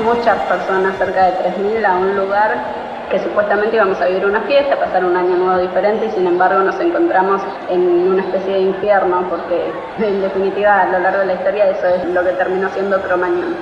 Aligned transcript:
muchas 0.00 0.38
personas, 0.42 0.96
cerca 0.98 1.26
de 1.26 1.32
3.000, 1.56 1.84
a 1.84 1.96
un 1.96 2.16
lugar 2.16 2.82
que 3.10 3.18
supuestamente 3.18 3.76
íbamos 3.76 4.00
a 4.00 4.06
vivir 4.06 4.24
una 4.24 4.40
fiesta, 4.42 4.78
pasar 4.78 5.04
un 5.04 5.14
año 5.14 5.36
nuevo 5.36 5.60
diferente 5.60 6.06
y 6.06 6.10
sin 6.12 6.26
embargo 6.26 6.62
nos 6.62 6.80
encontramos 6.80 7.42
en 7.68 7.80
una 8.10 8.22
especie 8.22 8.54
de 8.54 8.60
infierno 8.60 9.28
porque 9.28 9.70
en 9.98 10.22
definitiva 10.22 10.80
a 10.80 10.86
lo 10.86 10.98
largo 10.98 11.20
de 11.20 11.26
la 11.26 11.34
historia 11.34 11.68
eso 11.68 11.86
es 11.88 12.06
lo 12.06 12.24
que 12.24 12.30
terminó 12.30 12.70
siendo 12.70 13.02
Cromañón. 13.02 13.54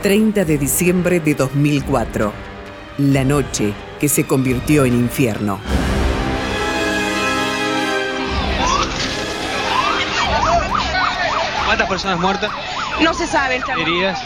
30 0.00 0.44
de 0.44 0.58
diciembre 0.58 1.18
de 1.18 1.34
2004, 1.34 2.32
la 2.98 3.24
noche 3.24 3.74
que 3.98 4.08
se 4.08 4.24
convirtió 4.24 4.84
en 4.84 4.94
infierno. 4.94 5.58
¿Cuántas 11.66 11.88
personas 11.88 12.20
muertas? 12.20 12.52
No 13.02 13.14
se 13.14 13.26
sabe. 13.26 13.60
¿Heridas? 13.78 14.20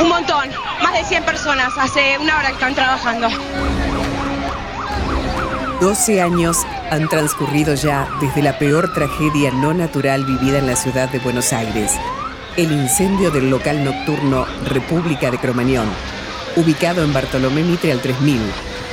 Un 0.00 0.08
montón, 0.08 0.50
más 0.82 0.92
de 0.92 1.04
100 1.04 1.24
personas, 1.24 1.72
hace 1.78 2.18
una 2.18 2.36
hora 2.38 2.48
que 2.48 2.54
están 2.54 2.74
trabajando. 2.74 3.28
12 5.80 6.22
años 6.22 6.58
han 6.90 7.06
transcurrido 7.08 7.74
ya 7.74 8.08
desde 8.20 8.42
la 8.42 8.58
peor 8.58 8.94
tragedia 8.94 9.50
no 9.50 9.74
natural 9.74 10.24
vivida 10.24 10.58
en 10.58 10.66
la 10.66 10.74
ciudad 10.74 11.08
de 11.10 11.18
Buenos 11.18 11.52
Aires, 11.52 11.92
el 12.56 12.72
incendio 12.72 13.30
del 13.30 13.50
local 13.50 13.84
nocturno 13.84 14.46
República 14.64 15.30
de 15.30 15.38
Cromañón, 15.38 15.86
ubicado 16.56 17.04
en 17.04 17.12
Bartolomé 17.12 17.62
Mitre 17.62 17.92
al 17.92 18.00
3000, 18.00 18.40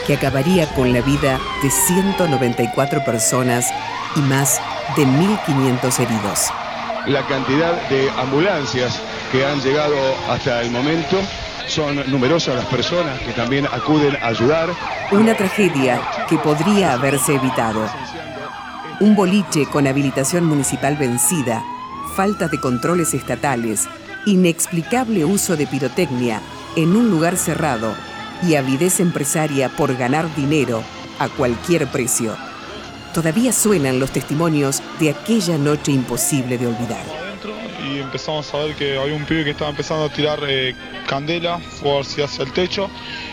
que 0.06 0.16
acabaría 0.16 0.68
con 0.73 0.92
la 0.92 1.00
vida 1.02 1.40
de 1.62 1.72
194 1.72 3.06
personas 3.06 3.72
y 4.18 4.20
más 4.20 4.59
de 4.97 5.06
1.500 5.08 6.00
heridos. 6.00 6.50
La 7.08 7.25
cantidad 7.28 7.73
de 7.90 8.09
ambulancias 8.18 9.02
que 9.34 9.44
han 9.44 9.59
llegado 9.62 9.95
hasta 10.30 10.62
el 10.62 10.70
momento 10.70 11.17
son 11.67 11.95
numerosas 12.12 12.56
las 12.56 12.66
personas 12.66 13.20
que 13.22 13.34
también 13.34 13.66
acuden 13.66 14.16
a 14.22 14.28
ayudar. 14.28 14.70
Una 15.12 15.36
tragedia 15.36 16.00
que 16.30 16.38
podría 16.38 16.94
haberse 16.94 17.34
evitado. 17.34 17.90
Un 19.00 19.16
boliche 19.16 19.66
con 19.66 19.88
habilitación 19.88 20.45
municipal 20.45 20.98
vencida, 20.98 21.64
falta 22.16 22.48
de 22.48 22.59
controles 22.59 23.16
estatales, 23.16 23.88
inexplicable 24.28 25.25
uso 25.25 25.58
de 25.58 25.66
pirotecnia 25.66 26.40
en 26.75 26.95
un 26.95 27.09
lugar 27.09 27.36
cerrado 27.36 27.95
y 28.47 28.53
avidez 28.53 29.00
empresaria 29.00 29.70
por 29.70 29.97
ganar 29.97 30.28
dinero 30.36 30.84
a 31.18 31.28
cualquier 31.28 31.88
precio. 31.88 32.38
Todavía 33.16 33.52
suenan 33.52 34.00
los 34.00 34.12
testimonios 34.12 34.84
de 35.00 35.09
aquella 35.09 35.58
noche 35.58 35.92
imposible 35.92 36.59
de 36.59 36.68
olvidar. 36.68 37.22
Empezamos 38.04 38.54
a 38.54 38.58
ver 38.58 38.76
que 38.76 38.98
había 38.98 39.16
un 39.16 39.26
pibe 39.26 39.46
que 39.46 39.52
estaba 39.52 39.72
empezando 39.72 40.06
a 40.06 40.09
tirar 40.09 40.40
eh, 40.48 40.76
candela, 41.08 41.59
fuego 41.59 42.02
hacia 42.02 42.26
el 42.44 42.52
techo. 42.52 42.90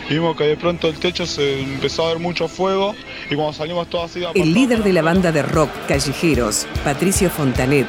Y 0.09 0.13
vimos 0.13 0.35
que 0.35 0.45
de 0.45 0.57
pronto 0.57 0.87
el 0.87 0.97
techo 0.97 1.25
se 1.25 1.61
empezó 1.61 2.05
a 2.05 2.09
ver 2.09 2.19
mucho 2.19 2.47
fuego. 2.47 2.95
Y 3.29 3.35
cuando 3.35 3.53
salimos 3.53 3.89
todos 3.89 4.09
así... 4.09 4.23
El 4.33 4.53
líder 4.53 4.83
de 4.83 4.93
la 4.93 5.01
banda 5.01 5.31
de 5.31 5.43
rock 5.43 5.69
Callejeros, 5.87 6.67
Patricio 6.83 7.29
Fontanet, 7.29 7.85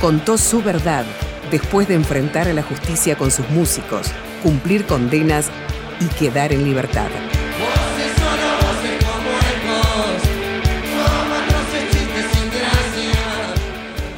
contó 0.00 0.36
su 0.36 0.60
verdad 0.62 1.06
después 1.50 1.86
de 1.88 1.94
enfrentar 1.94 2.48
a 2.48 2.52
la 2.52 2.62
justicia 2.62 3.16
con 3.16 3.30
sus 3.30 3.48
músicos, 3.50 4.10
cumplir 4.42 4.84
condenas 4.86 5.50
y 6.00 6.06
quedar 6.16 6.52
en 6.52 6.64
libertad. 6.64 7.08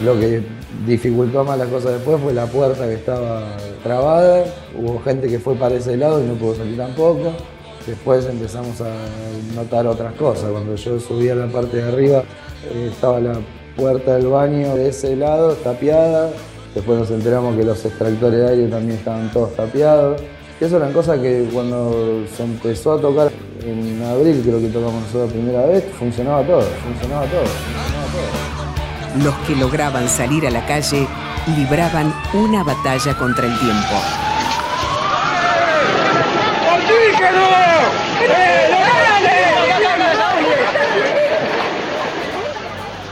Lo 0.03 0.19
que 0.19 0.43
dificultó 0.87 1.45
más 1.45 1.59
las 1.59 1.69
cosas 1.69 1.93
después 1.95 2.21
fue 2.23 2.33
la 2.33 2.47
puerta 2.47 2.87
que 2.87 2.95
estaba 2.95 3.57
trabada, 3.83 4.45
hubo 4.79 5.01
gente 5.03 5.29
que 5.29 5.39
fue 5.39 5.55
para 5.55 5.75
ese 5.75 5.97
lado 5.97 6.23
y 6.23 6.27
no 6.27 6.35
pudo 6.35 6.55
salir 6.55 6.77
tampoco. 6.77 7.33
Después 7.87 8.27
empezamos 8.27 8.81
a 8.81 8.93
notar 9.55 9.87
otras 9.87 10.15
cosas. 10.15 10.51
Cuando 10.51 10.75
yo 10.75 10.99
subí 10.99 11.29
a 11.29 11.37
la 11.37 11.47
parte 11.47 11.77
de 11.77 11.83
arriba, 11.85 12.25
eh, 12.73 12.91
estaba 12.91 13.21
la 13.21 13.35
puerta 13.77 14.17
del 14.17 14.27
baño 14.27 14.75
de 14.75 14.89
ese 14.89 15.15
lado 15.15 15.53
tapiada. 15.55 16.31
Después 16.75 16.99
nos 16.99 17.11
enteramos 17.11 17.57
que 17.57 17.65
los 17.65 17.85
extractores 17.85 18.41
de 18.41 18.49
aire 18.49 18.69
también 18.69 18.99
estaban 18.99 19.31
todos 19.33 19.55
tapiados. 19.55 20.21
Y 20.61 20.65
eso 20.65 20.79
eran 20.79 20.93
cosas 20.93 21.21
que 21.21 21.49
cuando 21.53 22.25
se 22.35 22.43
empezó 22.43 22.95
a 22.95 23.01
tocar 23.01 23.31
en 23.65 24.03
abril, 24.03 24.43
creo 24.43 24.61
que 24.61 24.69
tocamos 24.69 25.03
nosotros 25.03 25.29
la 25.29 25.33
primera 25.33 25.67
vez, 25.67 25.85
funcionaba 25.99 26.43
todo, 26.43 26.63
funcionaba 26.63 27.27
todo, 27.27 27.45
funcionaba 27.45 28.07
todo. 28.07 28.66
Los 29.23 29.35
que 29.47 29.57
lograban 29.57 30.09
salir 30.09 30.47
a 30.47 30.51
la 30.51 30.67
calle 30.67 31.09
libraban 31.57 32.13
una 32.35 32.63
batalla 32.63 33.17
contra 33.17 33.47
el 33.47 33.59
tiempo. 33.59 33.95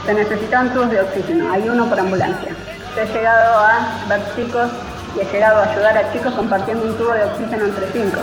Se 0.05 0.13
necesitaban 0.13 0.71
tubos 0.73 0.91
de 0.91 1.01
oxígeno, 1.01 1.51
hay 1.51 1.67
uno 1.67 1.89
por 1.89 1.99
ambulancia. 1.99 2.51
He 2.95 3.05
llegado 3.07 3.59
a 3.59 4.05
ver 4.07 4.21
chicos 4.35 4.69
y 5.15 5.21
he 5.21 5.31
llegado 5.31 5.61
a 5.61 5.71
ayudar 5.71 5.97
a 5.97 6.13
chicos 6.13 6.33
compartiendo 6.35 6.85
un 6.85 6.95
tubo 6.97 7.13
de 7.13 7.23
oxígeno 7.23 7.65
entre 7.65 7.91
cinco. 7.91 8.19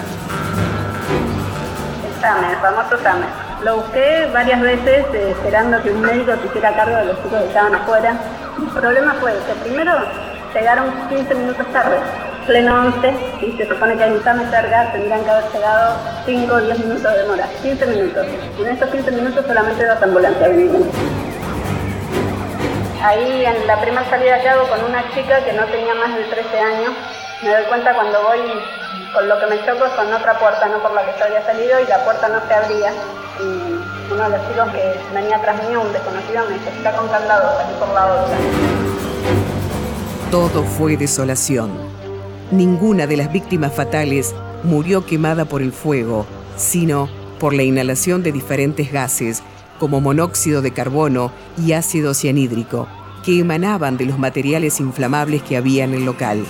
El 2.23 2.57
famoso 2.59 3.03
SAME. 3.03 3.42
Lo 3.65 3.77
busqué 3.77 4.29
varias 4.33 4.61
veces 4.61 5.07
eh, 5.15 5.31
esperando 5.31 5.81
que 5.85 5.91
un 5.91 6.01
médico 6.01 6.33
se 6.53 6.61
cargo 6.61 6.97
de 6.97 7.05
los 7.05 7.23
chicos 7.23 7.39
que 7.39 7.47
estaban 7.47 7.73
afuera. 7.77 8.17
El 8.59 8.69
problema 8.69 9.15
fue 9.21 9.33
que 9.47 9.53
primero 9.63 9.93
llegaron 10.53 10.91
15 11.09 11.35
minutos 11.37 11.67
tarde, 11.73 11.97
pleno 12.45 12.87
11, 12.87 13.15
y 13.41 13.53
se 13.57 13.69
supone 13.69 13.97
que 13.97 14.03
hay 14.03 14.11
un 14.11 14.25
SAME 14.25 14.51
cerca, 14.51 14.91
tendrían 14.91 15.23
que 15.23 15.31
haber 15.31 15.53
llegado 15.53 15.97
5 16.27 16.53
o 16.53 16.61
10 16.61 16.79
minutos 16.81 17.13
de 17.13 17.19
demora, 17.23 17.47
15 17.63 17.87
minutos. 17.87 18.27
Y 18.59 18.63
en 18.63 18.69
esos 18.69 18.91
15 18.91 19.11
minutos 19.13 19.47
solamente 19.47 19.87
dos 19.87 20.03
ambulancias 20.03 20.51
vinieron. 20.57 20.91
Ahí 23.05 23.45
en 23.45 23.67
la 23.69 23.81
primera 23.81 24.11
salida 24.11 24.41
que 24.41 24.49
hago 24.49 24.67
con 24.69 24.85
una 24.85 25.05
chica 25.15 25.39
que 25.45 25.53
no 25.53 25.65
tenía 25.67 25.95
más 25.95 26.17
de 26.17 26.25
13 26.25 26.59
años, 26.59 26.93
me 27.43 27.51
doy 27.51 27.65
cuenta 27.69 27.95
cuando 27.95 28.23
voy, 28.23 28.41
con 29.15 29.29
lo 29.29 29.39
que 29.39 29.47
me 29.47 29.65
choco 29.65 29.85
es 29.85 29.93
con 29.93 30.13
otra 30.13 30.35
puerta, 30.35 30.67
no 30.67 30.79
por 30.79 30.93
la 30.95 31.05
que 31.05 31.17
yo 31.17 31.27
había 31.27 31.47
salido, 31.47 31.81
y 31.81 31.87
la 31.87 32.05
puerta 32.05 32.27
no 32.27 32.41
se 32.49 32.55
abría. 32.55 32.91
Y 33.43 34.13
uno 34.13 34.23
de 34.23 34.39
los 34.39 34.49
chicos 34.49 34.69
que 34.73 35.15
venía 35.15 35.37
atrás 35.37 35.69
mío, 35.69 35.83
un 35.83 35.93
desconocido, 35.93 36.45
me 36.49 36.97
con 36.97 37.09
candado, 37.09 37.57
salí 37.59 37.75
por 37.79 37.89
la 37.89 38.07
otra. 38.07 38.37
Todo 40.31 40.65
fue 40.65 40.97
desolación. 40.97 41.71
Ninguna 42.51 43.07
de 43.07 43.17
las 43.17 43.33
víctimas 43.33 43.73
fatales 43.73 44.35
murió 44.63 45.05
quemada 45.05 45.45
por 45.45 45.63
el 45.63 45.73
fuego, 45.73 46.27
sino 46.57 47.09
por 47.41 47.55
la 47.55 47.63
inhalación 47.63 48.23
de 48.23 48.31
diferentes 48.31 48.93
gases 48.93 49.43
como 49.79 50.01
monóxido 50.01 50.63
de 50.63 50.73
carbono 50.73 51.33
y 51.59 51.73
ácido 51.73 52.15
cianhídrico, 52.15 52.87
que 53.25 53.41
emanaban 53.41 53.97
de 53.97 54.05
los 54.05 54.19
materiales 54.19 54.79
inflamables 54.79 55.43
que 55.43 55.57
había 55.57 55.85
en 55.85 55.95
el 55.95 56.05
local. 56.05 56.45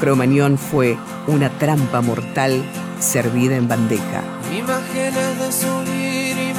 Cromañón 0.00 0.58
fue 0.58 0.96
una 1.26 1.50
trampa 1.58 2.00
mortal 2.00 2.62
servida 3.00 3.56
en 3.56 3.66
bandeja. 3.66 4.22
Imágenes 4.56 5.38
de 5.38 5.52
subir, 5.52 5.87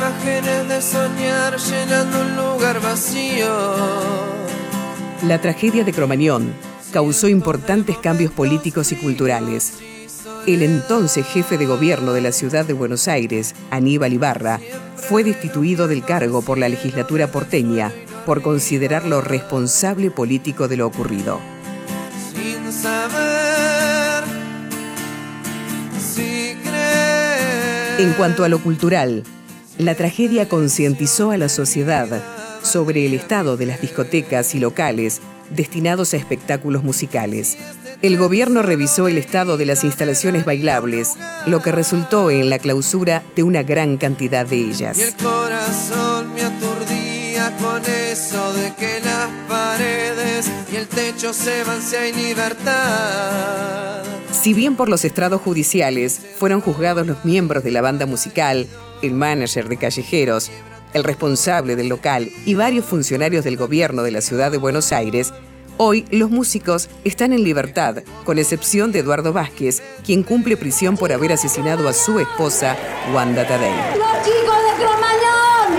imágenes 0.09 0.67
de 0.67 0.81
soñar, 0.81 1.57
llenando 1.57 2.21
un 2.21 2.35
lugar 2.35 2.81
vacío. 2.81 3.47
La 5.23 5.39
tragedia 5.39 5.83
de 5.83 5.93
Cromañón 5.93 6.53
causó 6.91 7.27
importantes 7.27 7.97
cambios 7.97 8.31
políticos 8.31 8.91
y 8.91 8.95
culturales. 8.95 9.73
El 10.47 10.63
entonces 10.63 11.25
jefe 11.27 11.57
de 11.57 11.65
gobierno 11.65 12.13
de 12.13 12.21
la 12.21 12.31
ciudad 12.31 12.65
de 12.65 12.73
Buenos 12.73 13.07
Aires, 13.07 13.53
Aníbal 13.69 14.13
Ibarra, 14.13 14.59
fue 14.95 15.23
destituido 15.23 15.87
del 15.87 16.03
cargo 16.03 16.41
por 16.41 16.57
la 16.57 16.69
legislatura 16.69 17.27
porteña 17.27 17.91
por 18.25 18.41
considerarlo 18.41 19.21
responsable 19.21 20.11
político 20.11 20.67
de 20.67 20.77
lo 20.77 20.87
ocurrido. 20.87 21.39
Sin 22.33 22.71
saber 22.71 24.23
si. 25.99 26.55
En 27.99 28.13
cuanto 28.13 28.45
a 28.45 28.49
lo 28.49 28.59
cultural, 28.59 29.23
la 29.79 29.95
tragedia 29.95 30.47
concientizó 30.49 31.31
a 31.31 31.37
la 31.37 31.47
sociedad 31.47 32.21
sobre 32.61 33.05
el 33.05 33.13
estado 33.13 33.55
de 33.55 33.65
las 33.65 33.79
discotecas 33.79 34.53
y 34.53 34.59
locales 34.59 35.21
destinados 35.51 36.13
a 36.13 36.17
espectáculos 36.17 36.83
musicales. 36.83 37.57
El 38.01 38.17
gobierno 38.17 38.61
revisó 38.61 39.07
el 39.07 39.17
estado 39.17 39.55
de 39.55 39.65
las 39.65 39.85
instalaciones 39.85 40.43
bailables, 40.43 41.15
lo 41.45 41.61
que 41.61 41.71
resultó 41.71 42.29
en 42.29 42.49
la 42.49 42.59
clausura 42.59 43.23
de 43.37 43.43
una 43.43 43.63
gran 43.63 43.95
cantidad 43.95 44.45
de 44.45 44.57
ellas. 44.57 44.99
Y 44.99 45.03
el 45.03 45.15
corazón 45.15 46.33
me 46.33 46.41
aturdía 46.43 47.55
con 47.57 47.81
eso 47.85 48.53
de 48.53 48.73
que 48.75 48.99
las 48.99 49.29
paredes 49.47 50.51
y 50.73 50.75
el 50.75 50.87
techo 50.87 51.31
se 51.31 51.63
van 51.63 51.81
si 51.81 51.95
hay 51.95 52.11
libertad. 52.11 54.03
Si 54.31 54.53
bien 54.53 54.75
por 54.75 54.89
los 54.89 55.05
estrados 55.05 55.41
judiciales 55.41 56.19
fueron 56.37 56.59
juzgados 56.59 57.07
los 57.07 57.23
miembros 57.23 57.63
de 57.63 57.71
la 57.71 57.81
banda 57.81 58.05
musical, 58.05 58.67
el 59.01 59.13
manager 59.13 59.69
de 59.69 59.77
callejeros, 59.77 60.51
el 60.93 61.03
responsable 61.03 61.75
del 61.75 61.89
local 61.89 62.31
y 62.45 62.55
varios 62.55 62.85
funcionarios 62.85 63.43
del 63.43 63.57
gobierno 63.57 64.03
de 64.03 64.11
la 64.11 64.21
ciudad 64.21 64.51
de 64.51 64.57
Buenos 64.57 64.91
Aires, 64.91 65.33
Hoy 65.81 66.05
los 66.11 66.29
músicos 66.29 66.89
están 67.05 67.31
en 67.31 67.45
libertad, 67.45 68.03
con 68.25 68.37
excepción 68.37 68.91
de 68.91 68.99
Eduardo 68.99 69.31
Vázquez, 69.31 69.81
quien 70.05 70.23
cumple 70.23 70.57
prisión 70.57 70.97
por 70.97 71.13
haber 71.13 71.31
asesinado 71.31 71.87
a 71.87 71.93
su 71.93 72.19
esposa, 72.19 72.75
Wanda 73.13 73.47
Tadei. 73.47 73.71
¡Los 73.97 74.11
chicos 74.25 74.57
de 74.65 74.73
Cromañón! 74.75 75.69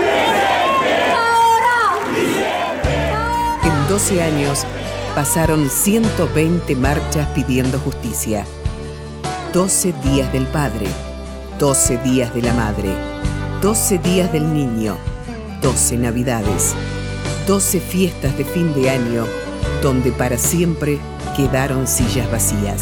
¡Ahora! 1.13 1.99
En 3.63 3.87
12 3.87 4.23
años 4.23 4.65
pasaron 5.13 5.69
120 5.69 6.75
marchas 6.77 7.27
pidiendo 7.35 7.77
justicia. 7.77 8.43
12 9.53 9.93
días 10.03 10.33
del 10.33 10.47
padre, 10.47 10.87
12 11.59 11.97
días 11.97 12.33
de 12.33 12.41
la 12.41 12.53
madre, 12.53 13.10
12 13.61 13.99
días 13.99 14.33
del 14.33 14.51
niño, 14.51 14.97
12 15.61 15.97
navidades, 15.97 16.73
12 17.45 17.79
fiestas 17.79 18.35
de 18.35 18.43
fin 18.43 18.73
de 18.73 18.89
año 18.89 19.27
donde 19.83 20.11
para 20.11 20.39
siempre 20.39 20.97
quedaron 21.37 21.85
sillas 21.85 22.29
vacías. 22.31 22.81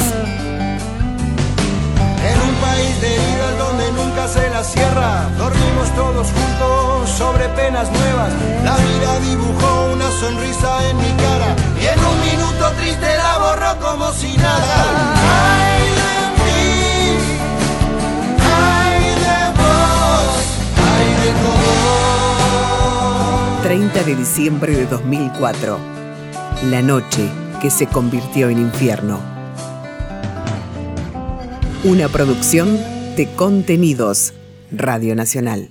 En 2.24 2.40
un 2.48 2.56
país 2.62 3.02
de 3.02 3.14
idas 3.14 3.58
donde 3.58 3.92
nunca 3.92 4.26
se 4.30 4.50
la 4.50 4.64
cierra, 4.64 5.30
dormimos 5.38 5.94
todos 5.96 6.28
juntos 6.28 7.10
sobre 7.10 7.50
penas 7.50 7.92
nuevas. 7.92 8.31
La 8.64 8.78
vida 8.78 9.20
dibujó 9.20 9.92
una 9.92 10.10
sonrisa 10.12 10.90
en 10.90 10.98
mi 10.98 11.12
cara 11.22 11.56
de 24.09 24.15
diciembre 24.15 24.75
de 24.75 24.88
2004 24.88 25.77
la 26.71 26.81
noche 26.81 27.29
que 27.61 27.69
se 27.69 27.85
convirtió 27.85 28.50
en 28.50 28.57
infierno. 28.57 29.19
Una 31.83 32.09
producción 32.09 32.75
de 33.15 33.29
contenidos 33.35 34.33
Radio 34.71 35.13
Nacional. 35.15 35.69